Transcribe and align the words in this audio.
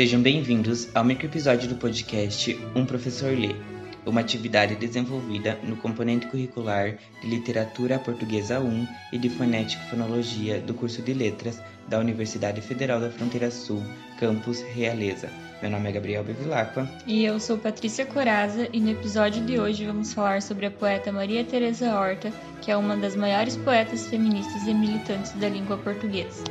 Sejam 0.00 0.22
bem-vindos 0.22 0.88
ao 0.94 1.04
microepisódio 1.04 1.68
do 1.68 1.74
podcast 1.74 2.58
Um 2.74 2.86
Professor 2.86 3.38
Lê, 3.38 3.54
uma 4.06 4.22
atividade 4.22 4.74
desenvolvida 4.74 5.58
no 5.62 5.76
componente 5.76 6.26
curricular 6.26 6.96
de 7.20 7.28
Literatura 7.28 7.98
Portuguesa 7.98 8.58
1 8.58 8.88
e 9.12 9.18
de 9.18 9.28
Fonética 9.28 9.84
e 9.84 9.90
Fonologia 9.90 10.58
do 10.58 10.72
curso 10.72 11.02
de 11.02 11.12
Letras 11.12 11.60
da 11.86 11.98
Universidade 11.98 12.62
Federal 12.62 12.98
da 12.98 13.10
Fronteira 13.10 13.50
Sul, 13.50 13.82
campus 14.18 14.62
Realeza. 14.62 15.28
Meu 15.60 15.70
nome 15.70 15.90
é 15.90 15.92
Gabriel 15.92 16.24
Bevilacqua. 16.24 16.88
E 17.06 17.22
eu 17.22 17.38
sou 17.38 17.58
Patrícia 17.58 18.06
Coraza 18.06 18.70
e 18.72 18.80
no 18.80 18.92
episódio 18.92 19.44
de 19.44 19.60
hoje 19.60 19.84
vamos 19.84 20.14
falar 20.14 20.40
sobre 20.40 20.64
a 20.64 20.70
poeta 20.70 21.12
Maria 21.12 21.44
Teresa 21.44 21.94
Horta, 21.94 22.32
que 22.62 22.70
é 22.70 22.76
uma 22.78 22.96
das 22.96 23.14
maiores 23.14 23.54
poetas 23.54 24.06
feministas 24.06 24.66
e 24.66 24.72
militantes 24.72 25.32
da 25.32 25.50
língua 25.50 25.76
portuguesa. 25.76 26.42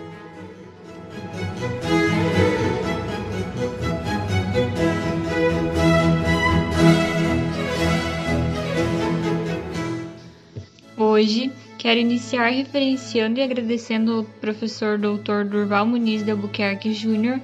Hoje, 11.20 11.52
quero 11.78 12.00
iniciar 12.00 12.48
referenciando 12.48 13.42
e 13.42 13.44
agradecendo 13.44 14.14
ao 14.14 14.24
professor 14.24 14.98
Dr. 14.98 15.44
Durval 15.44 15.86
Muniz 15.86 16.24
de 16.24 16.32
Albuquerque 16.32 16.94
Júnior 16.94 17.42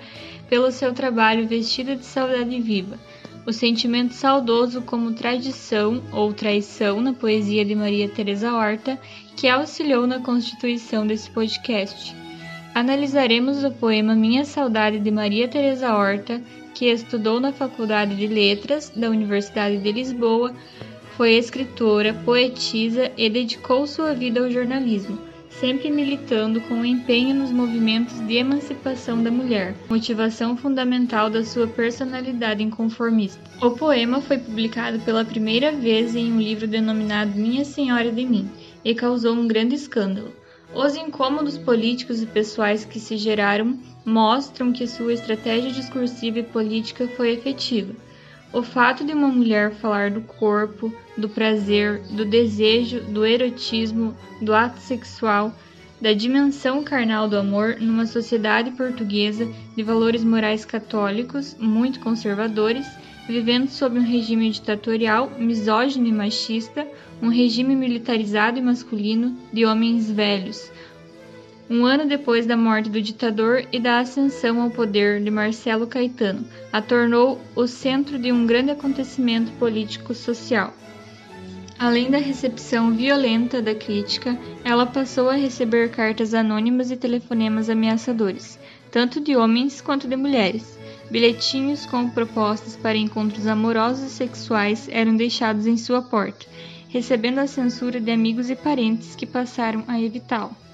pelo 0.50 0.72
seu 0.72 0.94
trabalho 0.94 1.46
Vestida 1.46 1.94
de 1.94 2.06
Saudade 2.06 2.62
Viva, 2.62 2.98
o 3.46 3.52
sentimento 3.52 4.14
saudoso 4.14 4.82
como 4.82 5.12
tradição 5.12 6.02
ou 6.14 6.32
traição 6.32 7.02
na 7.02 7.12
poesia 7.12 7.66
de 7.66 7.76
Maria 7.76 8.08
Teresa 8.08 8.54
Horta, 8.54 8.98
que 9.36 9.50
auxiliou 9.50 10.08
na 10.08 10.22
constituição 10.22 11.06
desse 11.06 11.30
podcast. 11.30 12.16
Analisaremos 12.73 13.62
o 13.66 13.72
poema 13.72 14.16
Minha 14.16 14.45
Saudade 14.45 15.00
de 15.00 15.12
Maria 15.12 15.50
Teresa 15.50 15.94
Horta, 15.94 16.42
que 16.73 16.86
estudou 16.86 17.42
na 17.42 17.52
Faculdade 17.52 18.16
de 18.16 18.28
Letras 18.28 18.89
da 18.95 19.10
Universidade 19.10 19.80
de 19.80 19.92
Lisboa, 19.92 20.56
foi 21.16 21.35
escritora, 21.35 22.13
poetisa 22.13 23.09
e 23.17 23.30
dedicou 23.30 23.88
sua 23.88 24.13
vida 24.13 24.41
ao 24.41 24.52
jornalismo, 24.52 25.17
sempre 25.49 25.89
militando 25.89 26.59
com 26.61 26.83
empenho 26.83 27.33
nos 27.33 27.52
movimentos 27.52 28.19
de 28.27 28.35
emancipação 28.35 29.23
da 29.23 29.31
mulher, 29.31 29.75
motivação 29.89 30.58
fundamental 30.58 31.30
da 31.30 31.45
sua 31.45 31.67
personalidade 31.67 32.61
inconformista. 32.61 33.41
O 33.61 33.71
poema 33.71 34.19
foi 34.19 34.38
publicado 34.38 34.99
pela 34.99 35.23
primeira 35.23 35.71
vez 35.71 36.17
em 36.17 36.33
um 36.33 36.41
livro 36.41 36.67
denominado 36.67 37.39
Minha 37.39 37.63
Senhora 37.63 38.11
de 38.11 38.25
Mim 38.25 38.49
e 38.83 38.93
causou 38.93 39.33
um 39.36 39.47
grande 39.47 39.73
escândalo. 39.73 40.33
Os 40.73 40.97
incômodos 40.97 41.58
políticos 41.58 42.21
e 42.21 42.25
pessoais 42.25 42.83
que 42.83 42.99
se 42.99 43.16
geraram 43.16 43.80
mostram 44.03 44.73
que 44.73 44.86
sua 44.86 45.13
estratégia 45.13 45.71
discursiva 45.71 46.39
e 46.39 46.43
política 46.43 47.08
foi 47.16 47.31
efetiva 47.31 47.95
o 48.56 48.64
fato 48.64 49.03
de 49.03 49.11
uma 49.11 49.28
mulher 49.28 49.72
falar 49.72 50.09
do 50.09 50.22
corpo, 50.22 50.89
do 51.17 51.28
prazer, 51.28 52.00
do 52.03 52.23
desejo, 52.23 53.02
do 53.02 53.25
erotismo, 53.25 54.16
do 54.42 54.53
ato 54.53 54.80
sexual, 54.80 55.53
da 56.00 56.14
dimensão 56.14 56.81
carnal 56.81 57.28
do 57.28 57.38
amor 57.38 57.76
numa 57.81 58.06
sociedade 58.06 58.72
portuguesa 58.72 59.45
de 59.76 59.83
valores 59.83 60.23
morais 60.23 60.64
católicos 60.64 61.53
muito 61.59 62.00
conservadores, 62.00 62.88
vivendo 63.28 63.67
sob 63.67 64.00
um 64.00 64.03
regime 64.03 64.50
ditatorial, 64.50 65.31
misógino 65.38 66.08
e 66.08 66.14
machista, 66.14 66.88
um 67.22 67.28
regime 67.28 67.76
militarizado 67.76 68.58
e 68.58 68.61
masculino 68.61 69.38
de 69.52 69.66
homens 69.66 70.09
velhos, 70.09 70.72
um 71.69 71.83
ano 71.83 72.05
depois 72.05 72.45
da 72.45 72.55
morte 72.55 72.89
do 72.89 73.02
ditador 73.02 73.66
e 73.71 73.80
da 73.80 73.99
ascensão 73.99 74.61
ao 74.61 74.70
poder 74.70 75.23
de 75.23 75.31
Marcelo 75.31 75.87
Caetano, 75.87 76.45
a 76.71 76.80
tornou 76.80 77.42
o 77.55 77.65
centro 77.65 78.20
de 78.20 78.31
um 78.31 78.45
grande 78.45 78.71
acontecimento 78.71 79.52
político-social. 79.53 80.73
Além 81.77 82.09
da 82.09 82.20
recepção 82.20 82.93
violenta 82.93 83.61
da 83.61 83.73
crítica, 83.73 84.37
ela 84.64 84.86
passou 84.86 85.30
a 85.30 85.36
receber 85.36 85.89
cartas 85.89 86.33
anônimas 86.33 86.92
e 86.92 86.95
telefonemas 86.95 87.70
ameaçadores, 87.70 88.59
tanto 88.92 89.20
de 89.20 89.36
homens 89.36 89.81
quanto 89.81 90.08
de 90.08 90.15
mulheres. 90.15 90.77
Bilhetinhos 91.09 91.86
com 91.86 92.09
propostas 92.09 92.75
para 92.75 92.98
encontros 92.98 93.45
amorosos 93.45 94.05
e 94.05 94.09
sexuais 94.09 94.87
eram 94.89 95.15
deixados 95.15 95.67
em 95.67 95.77
sua 95.77 96.02
porta, 96.02 96.45
recebendo 96.89 97.39
a 97.39 97.48
censura 97.48 97.99
de 97.99 98.11
amigos 98.11 98.49
e 98.49 98.55
parentes 98.55 99.15
que 99.15 99.25
passaram 99.25 99.83
a 99.87 99.99
evitá-lo. 99.99 100.64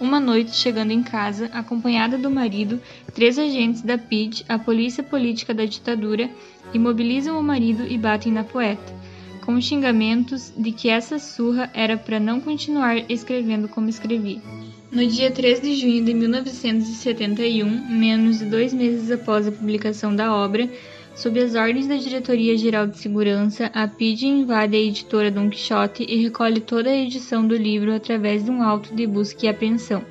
Uma 0.00 0.18
noite, 0.18 0.56
chegando 0.56 0.90
em 0.90 1.02
casa, 1.02 1.46
acompanhada 1.52 2.18
do 2.18 2.30
marido, 2.30 2.80
três 3.14 3.38
agentes 3.38 3.80
da 3.80 3.96
PID, 3.96 4.44
a 4.48 4.58
polícia 4.58 5.02
política 5.02 5.54
da 5.54 5.64
ditadura, 5.64 6.28
imobilizam 6.72 7.38
o 7.38 7.42
marido 7.42 7.86
e 7.86 7.96
batem 7.96 8.32
na 8.32 8.42
poeta, 8.42 8.92
com 9.44 9.60
xingamentos 9.60 10.52
de 10.56 10.72
que 10.72 10.88
essa 10.88 11.18
surra 11.18 11.70
era 11.72 11.96
para 11.96 12.18
não 12.18 12.40
continuar 12.40 13.08
escrevendo 13.08 13.68
como 13.68 13.88
escrevia. 13.88 14.40
No 14.90 15.06
dia 15.06 15.30
3 15.30 15.60
de 15.60 15.76
junho 15.76 16.04
de 16.04 16.14
1971, 16.14 17.88
menos 17.88 18.38
de 18.38 18.44
dois 18.46 18.72
meses 18.72 19.10
após 19.10 19.46
a 19.46 19.52
publicação 19.52 20.14
da 20.14 20.34
obra, 20.34 20.68
Sob 21.14 21.38
as 21.38 21.54
ordens 21.54 21.86
da 21.86 21.94
Diretoria-Geral 21.94 22.88
de 22.88 22.98
Segurança, 22.98 23.70
a 23.72 23.86
PID 23.86 24.26
invade 24.26 24.76
a 24.76 24.80
editora 24.80 25.30
Don 25.30 25.48
Quixote 25.48 26.04
e 26.08 26.20
recolhe 26.24 26.60
toda 26.60 26.90
a 26.90 26.96
edição 26.96 27.46
do 27.46 27.56
livro 27.56 27.94
através 27.94 28.44
de 28.44 28.50
um 28.50 28.60
auto 28.64 28.92
de 28.92 29.06
busca 29.06 29.46
e 29.46 29.48
apreensão. 29.48 30.04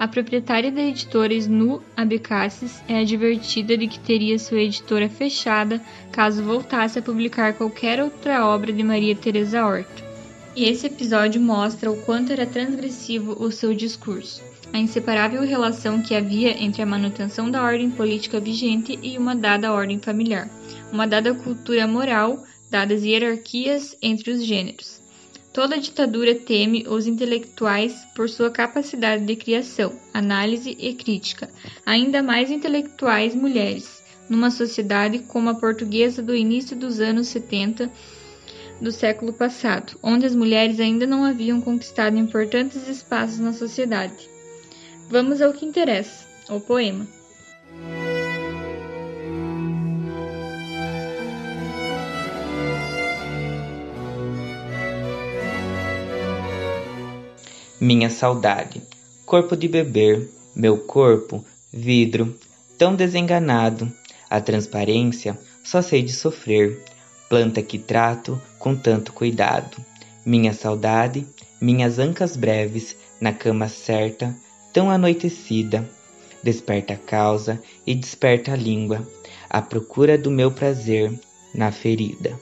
A 0.00 0.08
proprietária 0.08 0.72
da 0.72 0.82
editora 0.82 1.32
Snu 1.32 1.80
Abecassis 1.96 2.82
é 2.88 2.98
advertida 2.98 3.78
de 3.78 3.86
que 3.86 4.00
teria 4.00 4.36
sua 4.36 4.58
editora 4.58 5.08
fechada 5.08 5.80
caso 6.10 6.42
voltasse 6.42 6.98
a 6.98 7.02
publicar 7.02 7.52
qualquer 7.52 8.02
outra 8.02 8.44
obra 8.44 8.72
de 8.72 8.82
Maria 8.82 9.14
Teresa 9.14 9.64
Horta. 9.64 10.02
E 10.56 10.64
esse 10.64 10.88
episódio 10.88 11.40
mostra 11.40 11.88
o 11.88 12.02
quanto 12.02 12.32
era 12.32 12.46
transgressivo 12.46 13.36
o 13.40 13.52
seu 13.52 13.72
discurso 13.72 14.51
a 14.72 14.78
inseparável 14.78 15.42
relação 15.42 16.00
que 16.00 16.14
havia 16.14 16.50
entre 16.62 16.80
a 16.80 16.86
manutenção 16.86 17.50
da 17.50 17.62
ordem 17.62 17.90
política 17.90 18.40
vigente 18.40 18.98
e 19.02 19.18
uma 19.18 19.36
dada 19.36 19.72
ordem 19.72 19.98
familiar, 19.98 20.48
uma 20.90 21.06
dada 21.06 21.34
cultura 21.34 21.86
moral, 21.86 22.42
dadas 22.70 23.04
hierarquias 23.04 23.94
entre 24.00 24.30
os 24.30 24.42
gêneros. 24.42 25.02
Toda 25.52 25.78
ditadura 25.78 26.34
teme 26.34 26.86
os 26.88 27.06
intelectuais 27.06 27.94
por 28.16 28.30
sua 28.30 28.50
capacidade 28.50 29.26
de 29.26 29.36
criação, 29.36 29.92
análise 30.14 30.74
e 30.80 30.94
crítica, 30.94 31.50
ainda 31.84 32.22
mais 32.22 32.50
intelectuais 32.50 33.34
mulheres, 33.34 34.02
numa 34.30 34.50
sociedade 34.50 35.18
como 35.18 35.50
a 35.50 35.54
portuguesa 35.54 36.22
do 36.22 36.34
início 36.34 36.74
dos 36.74 37.00
anos 37.00 37.28
70 37.28 37.92
do 38.80 38.90
século 38.90 39.34
passado, 39.34 39.98
onde 40.02 40.24
as 40.24 40.34
mulheres 40.34 40.80
ainda 40.80 41.06
não 41.06 41.22
haviam 41.22 41.60
conquistado 41.60 42.16
importantes 42.16 42.88
espaços 42.88 43.38
na 43.38 43.52
sociedade. 43.52 44.31
Vamos 45.08 45.42
ao 45.42 45.52
que 45.52 45.66
interessa, 45.66 46.24
o 46.48 46.60
poema. 46.60 47.06
Minha 57.80 58.08
saudade, 58.10 58.80
corpo 59.26 59.56
de 59.56 59.66
beber, 59.66 60.30
meu 60.54 60.78
corpo, 60.78 61.44
vidro, 61.72 62.38
tão 62.78 62.94
desenganado, 62.94 63.92
a 64.30 64.40
transparência 64.40 65.36
só 65.64 65.82
sei 65.82 66.02
de 66.02 66.12
sofrer, 66.12 66.80
planta 67.28 67.60
que 67.60 67.78
trato 67.78 68.40
com 68.58 68.76
tanto 68.76 69.12
cuidado. 69.12 69.76
Minha 70.24 70.52
saudade, 70.52 71.26
minhas 71.60 71.98
ancas 71.98 72.36
breves, 72.36 72.96
na 73.20 73.32
cama 73.32 73.68
certa, 73.68 74.34
tão 74.72 74.90
anoitecida, 74.90 75.88
desperta 76.42 76.94
a 76.94 76.96
causa 76.98 77.62
e 77.86 77.94
desperta 77.94 78.52
a 78.52 78.56
língua, 78.56 79.06
à 79.48 79.60
procura 79.60 80.16
do 80.16 80.30
meu 80.30 80.50
prazer 80.50 81.12
na 81.54 81.70
ferida. 81.70 82.38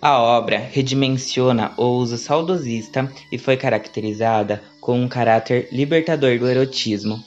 A 0.00 0.16
obra 0.16 0.58
redimensiona 0.58 1.74
o 1.76 1.84
uso 1.84 2.16
saudosista 2.16 3.12
e 3.32 3.38
foi 3.38 3.56
caracterizada 3.56 4.62
com 4.80 5.00
um 5.00 5.08
caráter 5.08 5.68
libertador 5.72 6.38
do 6.38 6.48
erotismo. 6.48 7.18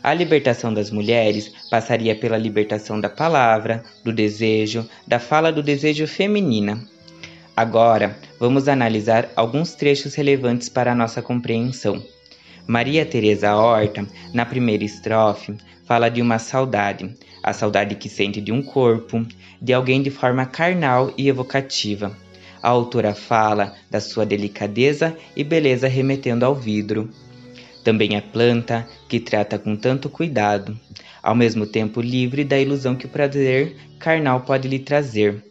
A 0.00 0.14
libertação 0.14 0.72
das 0.72 0.92
mulheres 0.92 1.52
passaria 1.68 2.14
pela 2.14 2.38
libertação 2.38 3.00
da 3.00 3.08
palavra, 3.08 3.82
do 4.04 4.12
desejo, 4.12 4.88
da 5.06 5.18
fala 5.18 5.52
do 5.52 5.60
desejo 5.60 6.06
feminina. 6.06 6.80
Agora, 7.56 8.16
vamos 8.38 8.68
analisar 8.68 9.28
alguns 9.34 9.74
trechos 9.74 10.14
relevantes 10.14 10.68
para 10.68 10.92
a 10.92 10.94
nossa 10.94 11.20
compreensão. 11.20 12.00
Maria 12.70 13.04
Teresa 13.04 13.52
Horta, 13.56 14.06
na 14.32 14.46
primeira 14.46 14.84
estrofe, 14.84 15.56
fala 15.84 16.08
de 16.08 16.22
uma 16.22 16.38
saudade, 16.38 17.16
a 17.42 17.52
saudade 17.52 17.96
que 17.96 18.08
sente 18.08 18.40
de 18.40 18.52
um 18.52 18.62
corpo, 18.62 19.26
de 19.60 19.72
alguém 19.72 20.00
de 20.00 20.08
forma 20.08 20.46
carnal 20.46 21.12
e 21.18 21.28
evocativa. 21.28 22.16
A 22.62 22.68
autora 22.68 23.12
fala 23.12 23.74
da 23.90 24.00
sua 24.00 24.24
delicadeza 24.24 25.16
e 25.34 25.42
beleza 25.42 25.88
remetendo 25.88 26.44
ao 26.44 26.54
vidro. 26.54 27.10
Também 27.82 28.16
a 28.16 28.22
planta 28.22 28.86
que 29.08 29.18
trata 29.18 29.58
com 29.58 29.74
tanto 29.74 30.08
cuidado, 30.08 30.78
ao 31.20 31.34
mesmo 31.34 31.66
tempo 31.66 32.00
livre 32.00 32.44
da 32.44 32.56
ilusão 32.56 32.94
que 32.94 33.06
o 33.06 33.10
prazer 33.10 33.74
carnal 33.98 34.42
pode 34.42 34.68
lhe 34.68 34.78
trazer. 34.78 35.42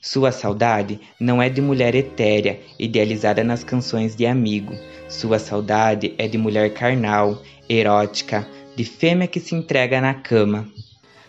Sua 0.00 0.30
saudade 0.30 1.00
não 1.18 1.42
é 1.42 1.48
de 1.48 1.60
mulher 1.60 1.94
etérea, 1.94 2.60
idealizada 2.78 3.42
nas 3.42 3.64
canções 3.64 4.14
de 4.14 4.26
amigo. 4.26 4.74
Sua 5.08 5.38
saudade 5.38 6.14
é 6.16 6.28
de 6.28 6.38
mulher 6.38 6.72
carnal, 6.72 7.42
erótica, 7.68 8.46
de 8.76 8.84
fêmea 8.84 9.26
que 9.26 9.40
se 9.40 9.56
entrega 9.56 10.00
na 10.00 10.14
cama. 10.14 10.68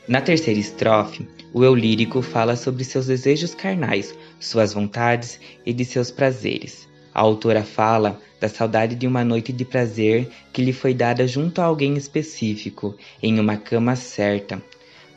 Na 0.08 0.22
terceira 0.22 0.60
estrofe, 0.60 1.28
o 1.52 1.64
eu 1.64 1.74
lírico 1.74 2.22
fala 2.22 2.56
sobre 2.56 2.84
seus 2.84 3.08
desejos 3.08 3.56
carnais, 3.56 4.16
suas 4.40 4.74
vontades 4.74 5.40
e 5.66 5.74
de 5.74 5.84
seus 5.84 6.12
prazeres. 6.12 6.88
A 7.14 7.22
autora 7.22 7.64
fala 7.64 8.22
da 8.40 8.48
saudade 8.48 8.96
de 8.96 9.08
uma 9.08 9.24
noite 9.24 9.52
de 9.52 9.66
prazer 9.66 10.30
que 10.54 10.62
lhe 10.62 10.72
foi 10.72 10.94
dada 10.94 11.28
junto 11.28 11.60
a 11.60 11.66
alguém 11.66 11.98
específico, 11.98 12.96
em 13.22 13.40
uma 13.40 13.58
cama 13.58 13.96
certa. 13.96 14.62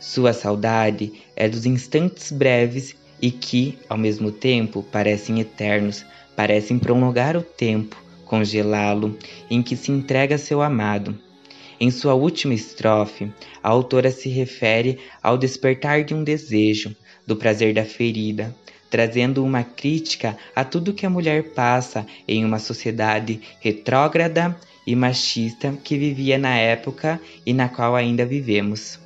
Sua 0.00 0.32
saudade 0.32 1.12
é 1.37 1.49
dos 1.49 1.66
instantes 1.66 2.32
breves 2.32 2.96
e 3.23 3.31
que, 3.31 3.79
ao 3.89 3.97
mesmo 3.97 4.33
tempo, 4.33 4.83
parecem 4.83 5.41
eternos, 5.41 6.05
parecem 6.35 6.77
prolongar 6.77 7.37
o 7.37 7.43
tempo, 7.43 7.97
congelá-lo, 8.25 9.17
em 9.49 9.63
que 9.63 9.77
se 9.77 9.93
entrega 9.93 10.37
seu 10.37 10.61
amado. 10.61 11.17
Em 11.79 11.91
sua 11.91 12.15
última 12.15 12.53
estrofe, 12.53 13.33
a 13.63 13.69
autora 13.69 14.11
se 14.11 14.29
refere 14.29 14.99
ao 15.23 15.39
despertar 15.39 16.05
de 16.05 16.15
um 16.15 16.25
desejo, 16.25 16.95
do 17.25 17.37
prazer 17.37 17.73
da 17.73 17.85
ferida, 17.85 18.55
trazendo 18.91 19.45
uma 19.45 19.63
crítica 19.63 20.37
a 20.55 20.65
tudo 20.65 20.93
que 20.93 21.07
a 21.07 21.11
mulher 21.11 21.55
passa 21.55 22.07
em 22.27 22.45
uma 22.45 22.59
sociedade 22.59 23.41
retrógrada 23.61 24.57
e 24.87 24.95
machista 24.97 25.73
que 25.83 25.97
vivia 25.97 26.37
na 26.37 26.57
época 26.57 27.21
e 27.47 27.53
na 27.53 27.69
qual 27.69 27.95
ainda 27.95 28.27
vivemos. 28.27 28.99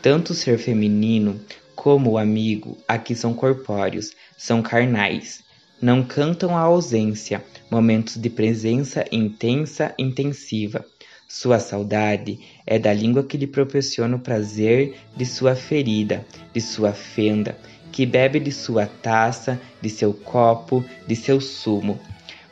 Tanto 0.00 0.34
ser 0.34 0.56
feminino 0.58 1.40
como 1.86 2.10
o 2.10 2.18
amigo 2.18 2.76
aqui 2.88 3.14
são 3.14 3.32
corpóreos, 3.32 4.10
são 4.36 4.60
carnais. 4.60 5.44
Não 5.80 6.02
cantam 6.02 6.56
a 6.56 6.62
ausência, 6.62 7.44
momentos 7.70 8.16
de 8.16 8.28
presença 8.28 9.04
intensa, 9.12 9.94
intensiva. 9.96 10.84
Sua 11.28 11.60
saudade 11.60 12.40
é 12.66 12.76
da 12.76 12.92
língua 12.92 13.22
que 13.22 13.36
lhe 13.36 13.46
proporciona 13.46 14.16
o 14.16 14.18
prazer 14.18 14.96
de 15.16 15.24
sua 15.24 15.54
ferida, 15.54 16.26
de 16.52 16.60
sua 16.60 16.90
fenda, 16.92 17.56
que 17.92 18.04
bebe 18.04 18.40
de 18.40 18.50
sua 18.50 18.86
taça, 18.86 19.60
de 19.80 19.88
seu 19.88 20.12
copo, 20.12 20.84
de 21.06 21.14
seu 21.14 21.40
sumo. 21.40 22.00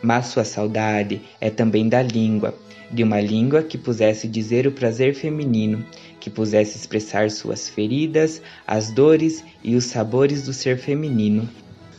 Mas 0.02 0.26
sua 0.26 0.44
saudade 0.44 1.22
é 1.40 1.50
também 1.50 1.88
da 1.88 2.02
língua, 2.02 2.54
de 2.90 3.02
uma 3.02 3.20
língua 3.20 3.62
que 3.62 3.78
pusesse 3.78 4.28
dizer 4.28 4.66
o 4.66 4.72
prazer 4.72 5.14
feminino, 5.14 5.84
que 6.20 6.30
pusesse 6.30 6.76
expressar 6.76 7.30
suas 7.30 7.68
feridas, 7.68 8.40
as 8.66 8.90
dores 8.90 9.44
e 9.62 9.74
os 9.74 9.84
sabores 9.84 10.42
do 10.42 10.52
ser 10.52 10.78
feminino. 10.78 11.48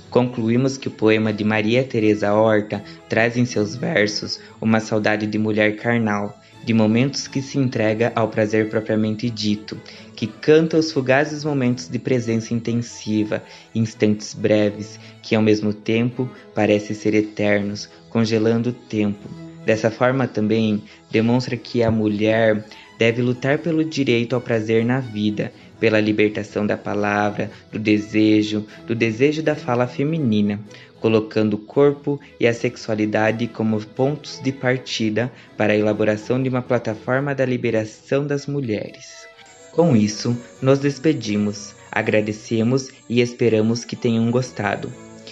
Concluímos 0.09 0.77
que 0.77 0.88
o 0.88 0.92
poema 0.92 1.33
de 1.33 1.44
Maria 1.44 1.83
Teresa 1.83 2.33
Horta 2.33 2.81
traz 3.09 3.36
em 3.36 3.45
seus 3.45 3.75
versos 3.75 4.39
uma 4.62 4.80
saudade 4.80 5.27
de 5.27 5.38
mulher 5.38 5.75
carnal, 5.75 6.39
de 6.63 6.74
momentos 6.74 7.27
que 7.27 7.42
se 7.42 7.59
entrega 7.59 8.12
ao 8.15 8.30
prazer 8.30 8.69
propriamente 8.69 9.30
dito, 9.30 9.80
que 10.16 10.28
canta 10.28 10.78
os 10.78 10.92
fugazes 10.92 11.44
momentos 11.44 11.90
de 11.90 12.00
presença 12.00 12.54
intensiva, 12.54 13.44
instantes 13.74 14.34
breves, 14.34 15.00
que 15.22 15.36
ao 15.36 15.42
mesmo 15.42 15.74
tempo 15.74 16.30
parecem 16.54 16.96
ser 16.96 17.14
eternos, 17.14 17.90
congelando 18.10 18.70
o 18.70 18.74
tempo. 18.74 19.28
Dessa 19.66 19.92
forma 19.92 20.28
também 20.28 20.84
demonstra 21.12 21.58
que 21.58 21.84
a 21.84 21.92
mulher 21.92 22.66
deve 22.98 23.22
lutar 23.22 23.58
pelo 23.58 23.84
direito 23.84 24.36
ao 24.36 24.42
prazer 24.42 24.86
na 24.86 25.00
vida, 25.00 25.52
pela 25.80 26.00
libertação 26.00 26.66
da 26.66 26.78
palavra, 26.78 27.52
do 27.72 27.78
desejo, 27.78 28.66
do 28.88 28.96
desejo 28.96 29.44
da 29.44 29.56
fala 29.56 29.86
feminina, 29.86 30.60
colocando 31.02 31.56
o 31.56 31.60
corpo 31.60 32.20
e 32.40 32.48
a 32.48 32.54
sexualidade 32.54 33.48
como 33.48 33.84
pontos 33.86 34.40
de 34.42 34.52
partida 34.52 35.32
para 35.58 35.74
a 35.74 35.78
elaboração 35.78 36.42
de 36.42 36.48
uma 36.48 36.62
plataforma 36.62 37.36
da 37.36 37.46
liberação 37.46 38.26
das 38.26 38.48
mulheres. 38.48 39.35
Com 39.75 39.94
isso, 39.94 40.38
nos 40.62 40.80
despedimos, 40.80 41.75
agradecemos 41.92 42.88
e 43.10 43.19
esperamos 43.19 43.83
que 43.83 43.95
tenham 43.95 44.31
gostado. 44.31 44.89